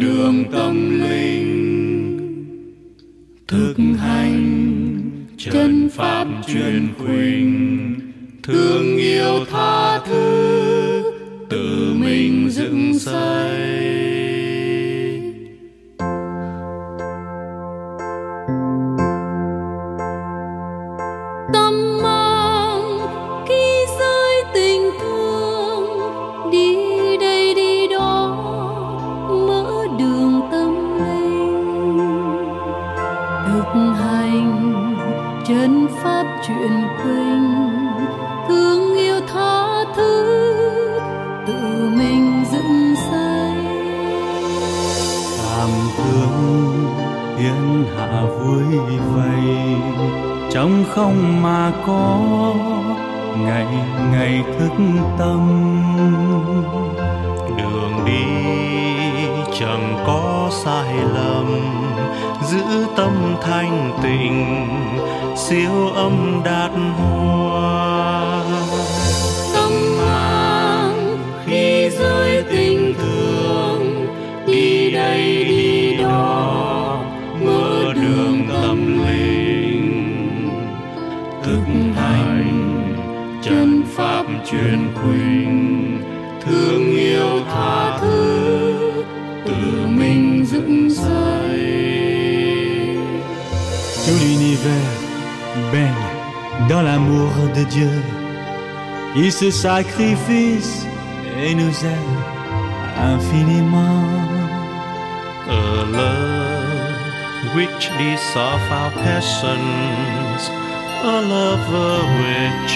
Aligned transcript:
đường 0.00 0.44
tâm 0.52 1.00
linh. 1.00 1.56
Thực 3.48 3.74
hành 3.98 5.00
chân 5.38 5.88
pháp 5.92 6.26
truyền 6.46 6.88
khuynh, 6.98 7.94
thương 8.42 8.96
yêu 8.96 9.44
tha 9.50 9.98
thứ, 10.06 11.02
tự 11.48 11.94
mình 11.94 12.50
dựng 12.50 12.98
xây. 12.98 14.05
Chân 35.48 35.88
pháp 36.02 36.24
truyền 36.46 36.88
quỳnh, 37.02 37.68
thương 38.48 38.96
yêu 38.96 39.20
tha 39.32 39.84
thứ, 39.96 40.54
tự 41.46 41.90
mình 41.98 42.44
dựng 42.52 42.94
xây. 42.96 43.52
Cảm 45.42 45.70
thương 45.96 46.86
thiên 47.38 47.84
hạ 47.96 48.22
vui 48.40 48.78
vầy, 49.14 49.76
trong 50.50 50.84
không 50.90 51.42
mà 51.42 51.72
có 51.86 52.20
ngày 53.38 53.66
ngày 54.12 54.44
thức 54.58 54.72
tâm. 55.18 55.72
Đường 57.58 57.92
đi 58.06 58.24
chẳng 59.58 60.04
có 60.06 60.48
sai 60.50 60.94
lầm 61.14 61.85
giữ 62.50 62.86
tâm 62.96 63.36
thanh 63.42 63.92
tịnh, 64.02 64.66
siêu 65.36 65.88
âm 65.94 66.40
đạt 66.44 66.70
hoa 66.98 68.42
tâm 69.54 69.72
mang 69.98 71.18
khi 71.46 71.90
rơi 71.90 72.44
tình 72.50 72.94
thương, 72.94 74.06
đi 74.46 74.90
đây 74.90 75.44
đi 75.44 75.96
đó, 75.96 76.98
mở 77.44 77.92
đường 77.94 78.48
tâm 78.62 79.06
linh. 79.06 80.50
Thực 81.44 81.64
hành 81.96 82.82
chân 83.42 83.82
pháp 83.96 84.24
truyền 84.50 84.88
quỳnh 84.94 86.02
thương 86.40 86.96
yêu 86.96 87.40
tha 87.52 87.95
l'univers 94.56 95.00
baigne 95.72 96.68
dans 96.68 96.82
l'amour 96.82 97.30
de 97.54 97.64
Dieu 97.64 98.02
qui 99.14 99.30
se 99.32 99.50
sacrifie 99.50 100.60
et 101.38 101.54
nous 101.54 101.84
aime 101.84 102.22
infiniment. 102.98 104.04
a 105.48 105.84
love 105.84 107.54
which 107.54 107.88
dissolve 107.98 108.70
our 108.72 108.90
passions 108.90 110.50
a 111.04 111.20
love 111.34 111.68
which 112.20 112.72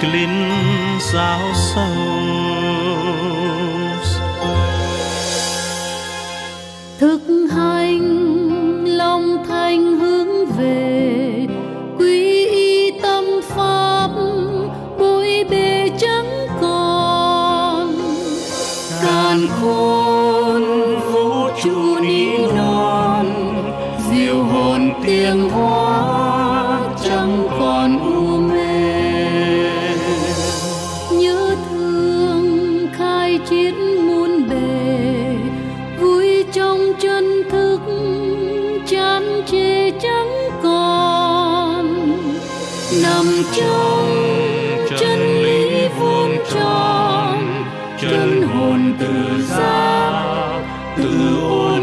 cleans 0.00 1.14
our 1.14 1.54
souls 1.70 2.90
thực 6.98 7.22
hành 7.50 8.19
vũ 21.70 21.94
trụ 21.94 22.00
ní 22.00 22.38
non 22.56 23.26
diệu 24.10 24.42
hồn 24.42 24.92
tiếng 25.06 25.50
hoa 25.50 26.80
chẳng 27.04 27.48
còn 27.60 27.98
u 27.98 28.36
mê. 28.36 28.90
Nhớ 31.12 31.56
thương 31.70 32.88
khai 32.92 33.38
chiến 33.48 34.06
muôn 34.06 34.48
bề, 34.48 35.36
vui 36.00 36.44
trong 36.52 36.92
chân 37.00 37.42
thức 37.50 37.80
chán 38.86 39.42
chê 39.46 39.90
chẳng 39.90 40.50
còn. 40.62 41.86
Nằm 43.02 43.26
trong 43.56 44.06
chân 44.98 45.18
lý 45.42 45.88
vuông 45.98 46.36
tròn, 46.54 47.64
chân 48.00 48.42
hồn 48.42 48.94
tự 49.00 49.42
giác 49.48 50.29
tự 51.00 51.40
ôn 51.42 51.79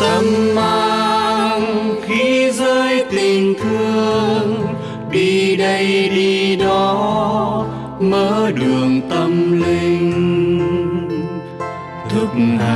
tâm 0.00 0.54
mang 0.54 1.94
khi 2.06 2.50
rơi 2.50 3.04
tình 3.10 3.54
thương 3.62 4.66
đi 5.10 5.56
đây 5.56 6.08
đi 6.08 6.56
đó 6.56 7.66
mở 8.00 8.50
đường 8.60 9.00
tâm 9.10 9.62
linh. 9.62 10.10
Thức 12.08 12.28
hà 12.58 12.73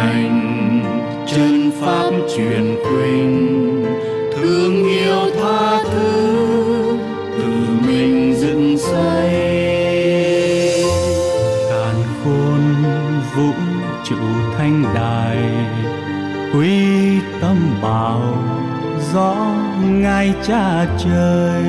gió 19.13 19.37
ngài 19.83 20.35
cha 20.47 20.87
trời. 20.99 21.65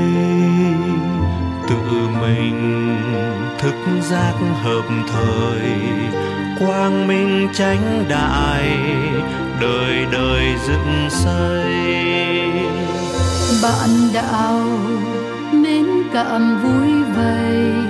Tự 1.69 2.07
mình 2.21 2.97
thức 3.59 3.75
giác 4.09 4.33
hợp 4.63 4.83
thời 5.13 5.71
quang 6.59 7.07
minh 7.07 7.47
chánh 7.53 8.05
đại 8.09 8.77
đời 9.61 10.05
đời 10.11 10.55
dựng 10.67 11.07
xây. 11.09 11.73
Bạn 13.63 13.89
đạo 14.13 14.59
mến 15.51 15.85
cảm 16.13 16.61
vui 16.63 17.03
vầy 17.03 17.88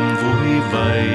làm 0.00 0.16
vui 0.16 0.60
vầy. 0.72 1.08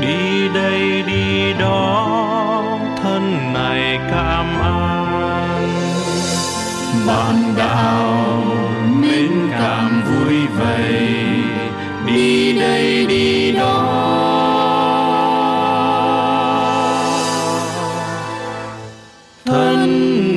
Đi 0.00 0.48
đây, 0.54 1.02
đi 1.06 1.52
đó, 1.58 2.78
thân 3.02 3.52
này 3.52 3.98
cảm 4.10 4.46
an. 4.62 5.68
Bạn 7.06 7.54
đạo 7.56 8.44
mến 9.00 9.30
cảm 9.50 10.02
vui 10.02 10.46
vầy. 10.58 11.08
Đi 12.06 12.52
đây, 12.60 13.06
đi 13.06 13.52
đó. 13.52 13.98
Thân 19.44 20.31